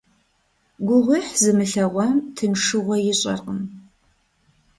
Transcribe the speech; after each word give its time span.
Гугъуехь 0.87 1.31
зымылъэгъуам 1.41 2.15
тыншыгъуэ 2.35 2.97
ищӀэркъым. 3.11 3.59